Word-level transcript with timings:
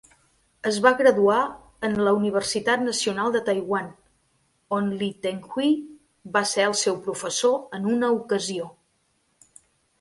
Es 0.67 0.77
va 0.85 0.91
graduar 1.01 1.41
en 1.89 1.93
la 2.07 2.13
Universitat 2.19 2.85
Nacional 2.87 3.37
de 3.37 3.43
Taiwan, 3.51 3.93
on 4.79 4.89
Lee 5.03 5.13
Teng-hui 5.27 5.71
va 6.39 6.45
ser 6.55 6.67
el 6.73 6.77
seu 6.83 7.01
professor 7.11 7.57
en 7.81 7.89
una 7.97 8.13
ocasió. 8.21 8.75